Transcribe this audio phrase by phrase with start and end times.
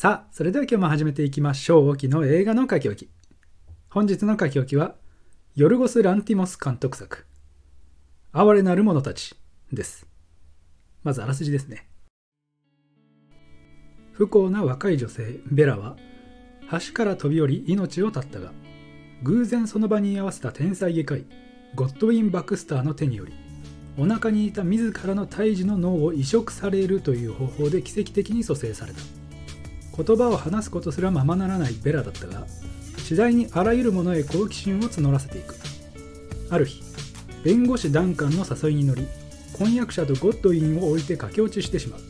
[0.00, 1.90] さあ、それでは今日も始めていきましょう。
[1.90, 3.10] 沖の映画の書き置き。
[3.90, 4.94] 本日の書き置きは、
[5.56, 7.26] ヨルゴス・ランティモス監督作、
[8.32, 9.36] 哀れなる者たち
[9.70, 10.06] です。
[11.02, 11.86] まずあらすじですね。
[14.12, 15.98] 不幸な若い女性、ベラは、
[16.70, 18.54] 橋から飛び降り命を絶ったが、
[19.22, 21.26] 偶然その場に居合わせた天才外科医、
[21.74, 23.34] ゴッドウィン・バクスターの手により、
[23.98, 29.19] お腹にいた自らの胎児の脳を移植されるという方法で奇跡的に蘇生された。
[29.96, 32.46] 言葉を話すことすらままならないベラだったが
[32.98, 35.56] 次第にあらゆるものへ好奇心を募らせていく。
[36.48, 36.82] ある日
[37.44, 39.06] 弁護士ダンカンの誘いに乗り
[39.52, 42.00] 婚約者とゴッドウィンを置いて駆け落ちしてしまう。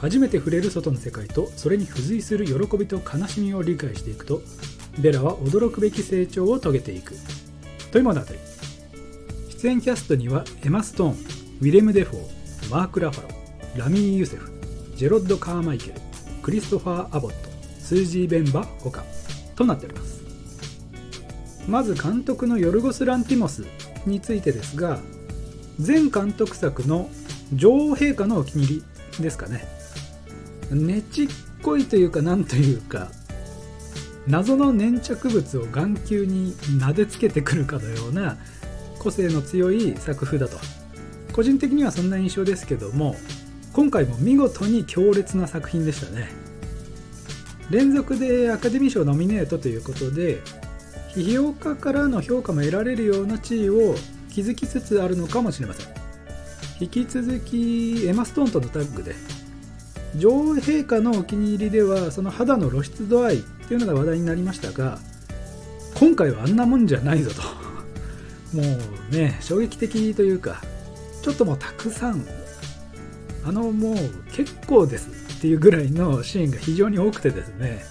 [0.00, 4.42] 初めて触れる外の世界とそれに付随する喜びと悲しみを理解していくと
[4.98, 7.14] ベラは驚くべき成長を遂げていく。
[7.90, 8.26] という物語。
[9.50, 11.12] 出演キャストにはエマ・ストーン
[11.60, 13.28] ウィレム・デフォーマーク・ラファロ
[13.76, 14.52] ラミー・ユセフ
[14.94, 16.07] ジェロッド・カーマイケル
[16.48, 19.04] クリストファー・アボットスージー・ベンバほか
[19.54, 20.22] となっております。
[21.68, 23.66] まず監督のヨルゴス・ランティモス
[24.06, 24.98] についてですが
[25.78, 27.10] 前監督作の
[27.52, 28.82] 女王陛下のお気に入
[29.16, 29.68] りですかね。
[30.70, 31.28] ねちっ
[31.62, 33.08] こいというかなんというか
[34.26, 38.38] 謎の粘着物を眼球に撫でつけてくるかのような
[38.98, 40.56] 個性の強い作風だと。
[41.34, 43.16] 個人的にはそんな印象ですけども
[43.78, 46.30] 今回も見事に強烈な作品でしたね。
[47.70, 50.40] 連続でアカデミー賞ノミネートということで
[51.14, 53.94] 批評家からの評価も得られるような地位を
[54.34, 55.86] 築きつつあるのかもしれません。
[56.80, 59.14] 引き続きエマ・ストーンとのタッグで
[60.16, 64.98] 女王陛下のお気に入りではその肌の露出度合いっていうのが話題になりましたが
[65.94, 67.42] 今回はあんなもんじゃないぞと。
[68.56, 68.62] も
[69.12, 70.62] うね衝撃的というか
[71.22, 72.26] ちょっともうたくさん
[73.44, 73.96] あのもう
[74.32, 77.82] 結構ですっていうぐらいのシーンが非常に多くてですね。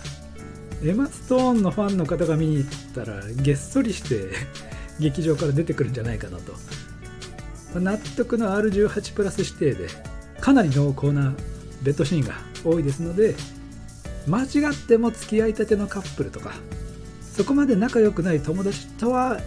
[0.84, 4.30] エマ・ストーンのファンの方が見に行ったらげっそりして
[5.00, 6.54] 劇場から出てくるんじゃないかなと。
[7.74, 9.88] ま納得の R18 プラス指定で
[10.40, 11.34] かなり濃厚な
[11.82, 13.36] ベッドシーンが多いですので
[14.28, 16.54] 間違っても付き合いたてのカップルとか
[17.22, 19.40] そこまで仲良くない友達とは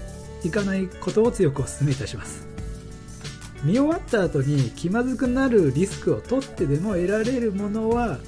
[0.44, 2.49] いかないことを強くお勧めいたします。
[3.62, 8.18] 見終わった後に気まずくなるリスクを取ってでも得られるものは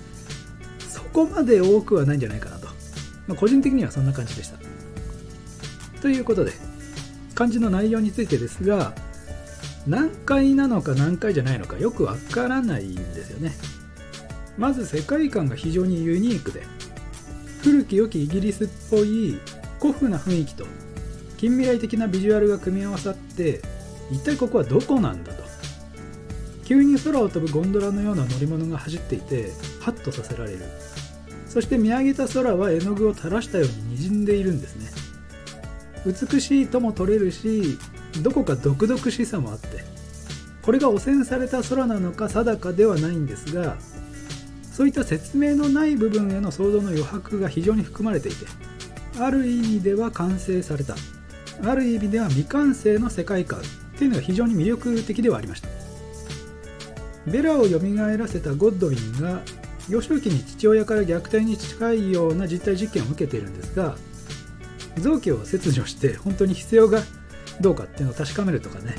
[0.88, 2.66] そこまで多くはないんじゃないかなと、
[3.26, 4.59] まあ、個人的にはそんな感じでした。
[6.00, 6.53] ということで
[7.34, 8.93] 漢字の内容についてですが
[9.87, 13.53] 何回なのか何回じゃないのかよくわからないんですよね。
[14.59, 16.62] まず世界観が非常にユニークで
[17.62, 19.38] 古き良きイギリスっぽい
[19.81, 20.66] 古風な雰囲気と
[21.38, 23.62] 近未来的なビジュアルが組み合わさって
[24.12, 25.43] 一体ここはどこなんだと。
[26.65, 29.50] 急に空を飛ぶゴンドラのような乗り物が走っていて
[29.81, 30.59] ハッとさせられる。
[31.49, 34.91] そして見上げた空は絵の具を垂らしたように滲んでいるんですね。
[36.06, 37.78] 美しいとも取れるし
[38.23, 39.84] どこか毒々しさもあって。
[40.62, 43.77] これが汚染された空なのか定かではないんですが
[44.73, 48.47] そういった説明のない部分への想像の余白が非常に含まれていて
[49.19, 50.94] ある意味では完成された。
[51.65, 53.61] ある意味では未完成の世界観。
[53.95, 55.69] っていうのが非常に魅力的ではありました。
[57.27, 59.43] ベラを蘇らせたゴッドウィンが
[59.89, 63.97] 幼少期に父親から虐待に近いような実体実験を受けているんですが
[64.99, 67.03] 臓器を切除して本当に必要が
[67.61, 68.97] どうかっていうのを確かめるとかね、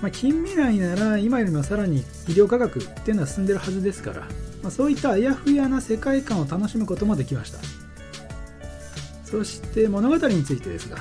[0.00, 4.20] まあ、近未来なら今よりもさらに医療科学っていうのは進んでるはずですから、
[4.62, 7.58] まあ、そういったあやふやな世界観を楽しむこともできました。
[9.24, 10.98] そして物語についてですが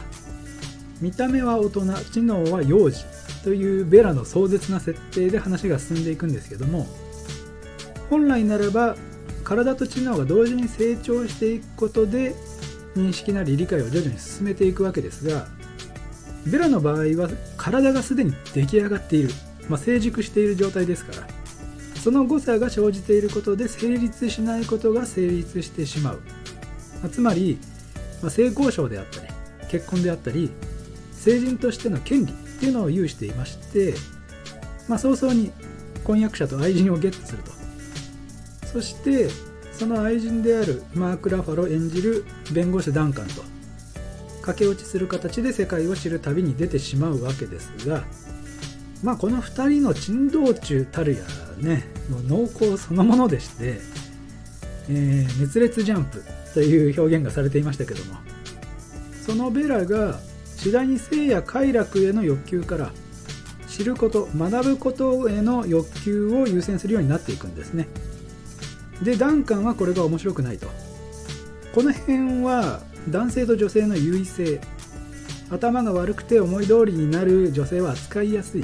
[1.02, 3.04] 見た目は大人知能は幼児
[3.44, 6.86] というベラの壮絶な設定で話が進んでいくんですけども
[8.10, 8.96] 本来ならば
[9.44, 12.36] 体と知能が同時に成長していくことで
[12.96, 15.48] 認識なり理解を徐々に進めていくわけですが
[16.46, 19.30] ベラの場合は体がすでに出来上がっている、
[19.70, 21.28] まあ、成熟している状態ですから
[22.00, 26.22] その誤差が生じていることで成立しないことが成立してしまう、
[27.02, 27.60] まあ、つまり、
[28.22, 29.28] まあ、性交渉であったり
[29.70, 30.52] 結婚であったり
[31.22, 33.94] 成人としての権利っていうのを有していまして、
[34.88, 35.52] まあ、早々に
[36.04, 37.52] 婚約者と愛人をゲットすると。
[38.66, 39.30] そして
[39.74, 43.44] その愛人であるマーク・ラファロ演じる弁護士ダンカンと
[44.42, 48.04] 駆け落ちする形で世界を知る旅に出てしまうわけですが、
[49.04, 51.24] まあ、この2人の珍道中たるや
[51.58, 51.84] ね
[52.28, 53.80] 濃厚そのものでして、
[54.90, 56.24] えー、熱烈ジャンプ
[56.54, 58.16] という表現がされていましたけども
[59.26, 60.20] そのベラが
[60.62, 62.92] 次第に性や快楽への欲求から
[63.68, 67.88] 知ること学ぶことへの欲求を優先するようになっていくんですね。
[69.02, 70.68] でダンカンはこれが面白くないと。
[71.74, 74.62] この辺は男性と女性の優位性
[75.50, 78.64] 頭が悪くて思い通りになる女性は扱いやすい。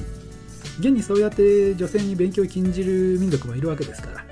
[0.78, 4.24] 現にそうやって女性に勉強を禁じる民族もいるわけですから。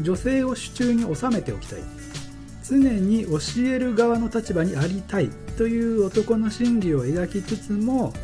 [0.00, 1.82] 女性を手中に収めておきたい。
[2.66, 5.28] 常に教える側の立場にありたい。
[5.60, 8.14] という男の心理を描きつつも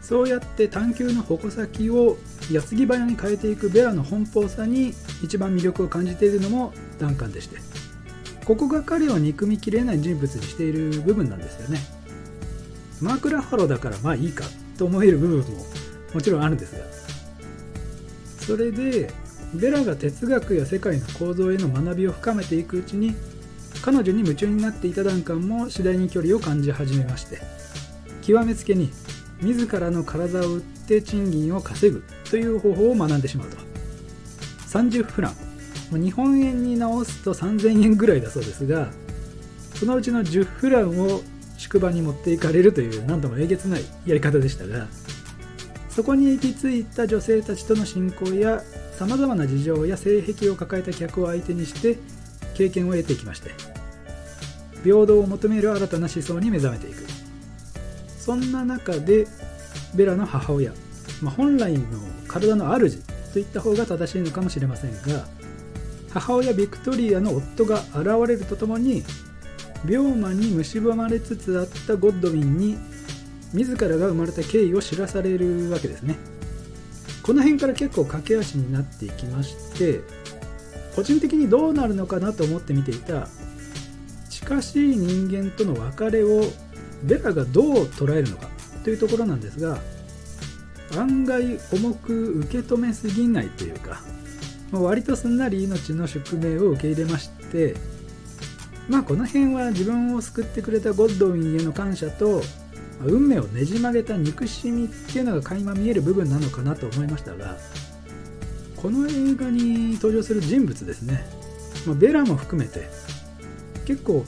[0.00, 2.16] そうやって探求の矛先を
[2.48, 7.56] 矢継ぎ早に変えていくベラの奔放さに一番魅力を感じているのもダンカンでして
[8.44, 11.80] ここが彼を憎みきれない人物にしている部分なんですよね。
[13.00, 14.44] マーク・ラハロだからまあいいか
[14.78, 15.66] と思える部分も
[16.14, 16.84] もちろんあるんですが
[18.46, 19.12] それで
[19.54, 23.16] ベラが哲学や世界の構造への学びを深めていくうちに
[23.84, 27.38] 彼女に夢中になっていたダンカンも次第に距離を感じ始めまして
[28.22, 28.90] 極めつけに
[29.42, 33.58] 自らの体を売って賃金を稼ぐという方法を学んでしまうと。
[34.68, 36.00] 30フラン。
[36.02, 38.88] 日本円に直すと3000円ぐらいだそうですが
[39.74, 41.20] そのうちの10フランを
[41.58, 44.88] 宿場に持っていかれるという何ともえげつないやり方でしたが
[45.90, 51.98] そこに行き着いた女性たちとの信仰やさまざまな事情や性癖を抱えた客を相手にして
[52.54, 53.73] 経験を得ていきまして
[54.84, 57.04] 平等を求める新たな思想に目覚めていく。
[58.24, 59.26] そんな中で
[59.94, 60.72] ベラの母親、
[61.20, 61.82] まあ、本来の
[62.26, 62.98] 体の主
[63.34, 65.26] といった方が正しいのかもしれませんが
[66.10, 69.02] 母親ビクトリアの夫が現れるとともに
[69.86, 72.78] 病魔に蝕まれつつあったゴッドウィンに
[73.52, 76.16] 自らが生まれた経緯を知らされるわけですね。
[77.22, 80.00] この辺から結構駆け足になっていきまして
[80.94, 83.28] 個人的にどうなるのかなと思って見ていた
[84.44, 86.42] 近しい人間との別れを
[87.02, 88.48] ベラがどう捉えるのか
[88.84, 89.78] というところなんですが
[90.98, 94.02] 案外重く受け止めすぎないというか
[94.70, 97.74] 割とすんなり命の宿命を受け入れまして
[98.88, 102.42] まあこの辺は自分を救ってくれたゴッドウィンへの感謝と
[103.00, 107.56] 運命をねじ曲げた憎しみっていうのが垣間見える部分なのかなと思いましたが
[108.76, 111.24] この映画に登場する人物ですね、
[111.86, 112.90] まあ、ベラも含めて
[113.84, 114.24] 結構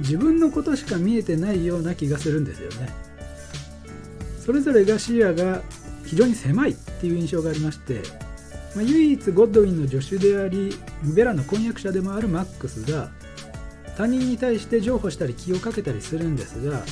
[0.00, 2.88] 自分のことしか見えてないような気がするんですよね。
[4.44, 5.62] それぞれが視野が
[6.04, 8.02] 非常に狭いっていう印象がありまして、
[8.74, 10.72] まあ、唯一ゴッドウィンの助手であり
[11.02, 13.10] ベラの婚約者でもあるマックスが
[13.96, 16.82] 他人に対して譲歩したり気をかけたりするんですが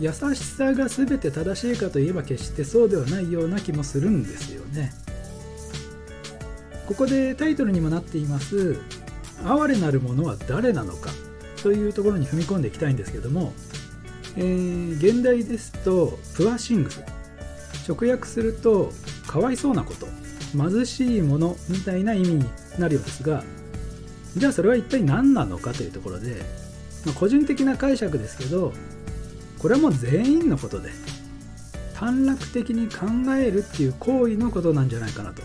[0.00, 4.92] 優しさが全て正しいかといえば決してそうではないような気もするんですよね。
[6.86, 8.76] ここでタイトルにもなっています
[9.44, 11.10] 「哀れなる者は誰なのか」
[11.62, 13.52] というところに踏み込んでいきたいんですけども、
[14.36, 17.00] えー、現代ですと「プアシングス」
[17.88, 18.92] 直訳すると
[19.26, 20.06] 「かわいそうなこと」
[20.56, 22.44] 「貧しいもの」みたいな意味に
[22.78, 23.42] なるようですが
[24.36, 26.44] じゃあそれは一体何なのかというところで、
[27.04, 28.72] まあ、個人的な解釈ですけど
[29.58, 30.90] これはもう全員のことで
[31.94, 35.42] 短絡的に考えるっていう行為のことなんじゃないかなと。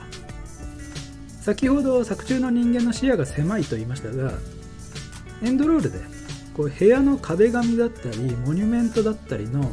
[1.42, 4.34] 先ほど作中の人間の視野が狭いと言いましたが
[5.44, 6.00] エンドロールで
[6.56, 9.72] こう部屋の壁紙だったりモニュメントだったりの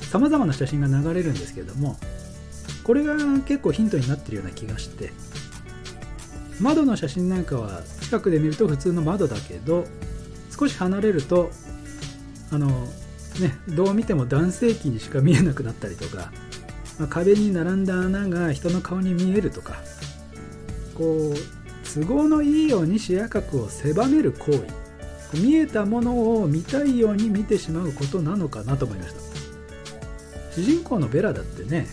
[0.00, 1.96] さまざまな写真が流れるんですけれども
[2.82, 3.14] これが
[3.46, 5.12] 結構ヒントになってるような気がして
[6.60, 9.84] 窓の写真なんかは近くで見ると普通の窓だけど
[10.56, 11.50] 少し離れると
[12.50, 12.68] あの
[13.40, 16.32] ねどう見ても男性器にしか見えなくなったりとか、
[16.98, 19.76] まあ、壁に並んだ穴が人の顔に見えるとか
[20.94, 24.84] こう都合のいいように視野角を狭める行為。
[25.34, 29.20] 見えたものを見たいように見てしまうことなのかなと思いました。
[30.52, 31.86] 主人公のベラだってね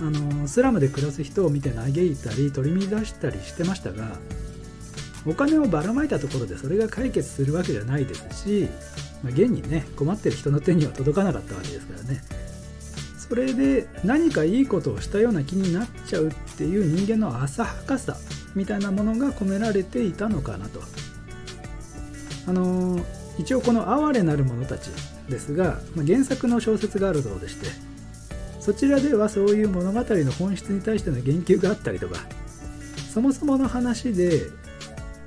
[0.00, 4.18] あのスラムで暮らす人を見て嘆いたり取り乱したりしてましたが
[5.26, 8.68] お金をばらまいたところでそれが解決するわけじゃないですし、
[9.22, 12.22] まあ、現にね困ってる人の手には届かなかったわけですからね。
[13.18, 18.16] それで何かいいことをしたような気になっちゃうっていう人間の浅はかさ。
[18.56, 20.82] みたいなものが込められていたのかなと。
[22.48, 22.98] あの
[23.38, 24.90] 一応この「哀れなる者たち」
[25.28, 27.66] ですが、まあ、原作の小説があるそうでして
[28.60, 32.20] そちらではそういう物語の本質に対しての言及があったりとか
[33.12, 34.42] そもそもの話で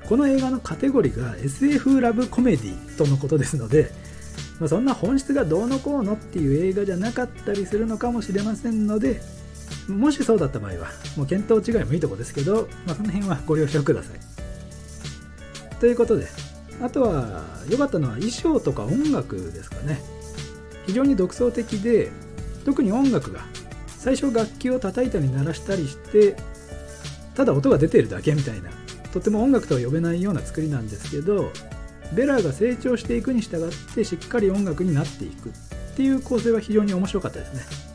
[0.08, 3.92] この映画のカテゴリーが SF ラブコメディとのことですので、
[4.58, 9.20] まあ、そんな本質がどうのこうのっていう映画じゃなかったりするのかもしれませんので
[9.90, 14.20] もしそうだった場合はもう見当違いもいいとこですけど、まあ、その辺はご了承ください。
[15.78, 16.26] ということで
[16.82, 20.00] あとは良かったのは衣装とか音楽ですかね。
[20.86, 22.10] 非常に独創的で
[22.64, 23.40] 特に音楽が
[23.86, 26.36] 最初楽器を叩いたり鳴らしたりして
[27.34, 28.70] ただ音が出ているだけみたいな
[29.12, 31.50] とても音楽とは呼べないような作りなんですけど
[32.14, 35.52] ベラが成長していくに従ってしっかり音楽になっていくっ
[35.96, 37.89] ていう構成は非常に面白かったですね。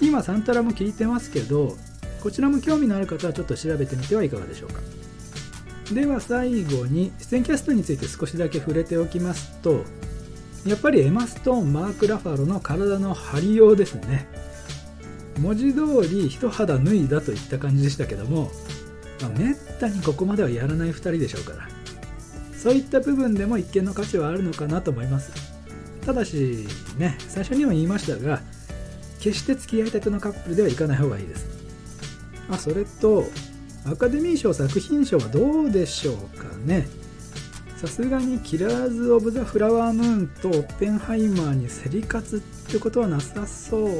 [0.00, 1.76] 今サンタラも聴いてますけど
[2.22, 4.80] こちらも興味のある方はちょっと調べてみてはいかがでしょうか。
[5.92, 9.84] では最後に出演キャストについて少しだけ触れておきますと
[10.66, 14.28] やっぱりエマ・ストーンマーク・ラファロの体の張りようですね。
[15.38, 18.50] 文字通り一肌脱いだといった感じでしたけども、
[19.22, 21.68] まあ、めったにここまではやらない2人でしょうから。
[22.52, 25.30] そういった部分でも一見の価値はあるのかなと思います。
[26.04, 28.40] ただしね最初にも言いましたが
[29.20, 31.46] 決して付き合いたてのカップルではいかない方がいいです。
[32.50, 33.24] あそれと
[33.84, 36.88] アカデミー賞作品賞はどうでしょうかね。
[37.76, 42.40] さすがにキラーズ・オブ・ザ・フラワームーンとオッペンハイマーに競り勝つっ
[42.72, 43.90] てことはなさそう。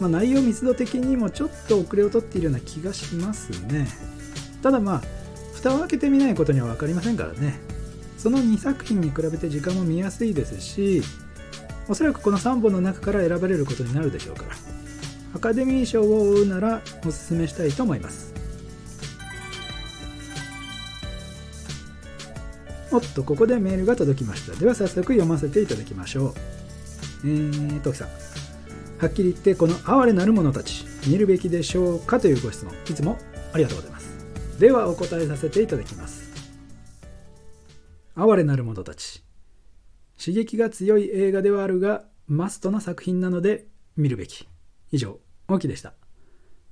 [0.00, 3.88] まあ、内容密度的にもちょっと遅れをとっているような気がしますね。
[4.62, 5.02] ただまあ
[5.54, 7.58] 蓋を開けてみないことには分かりませんからね。
[8.16, 11.02] その2作品に比べて時間も見やすいですし
[11.88, 14.50] おそらくこの3本の中から選ばれることになるでしょうから。
[15.34, 18.34] アカデミー賞を追うならおすすめしたいと思います。
[22.90, 24.58] おっとここでメールが届きました。
[24.58, 26.34] では早速読ませていただきましょう。
[27.24, 28.08] えー、トキさん。
[28.98, 32.74] はっきり言ってこの哀れなる者たち見るべきでしょうかというご質問。
[32.90, 33.18] いつも
[33.52, 34.08] ありがとうございます。
[34.58, 36.28] ではお答えさせていただきます。
[38.16, 39.27] 哀れなる者たち。
[40.18, 44.48] 刺激が強い映画ではあるがマストな作品なので見るべき。
[44.90, 45.94] 以上オキでした。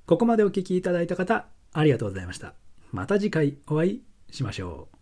[0.05, 2.53] ここまでお聴きいただいた方ありがとうございました。
[2.91, 4.01] また次回お会い
[4.31, 4.96] しましょう。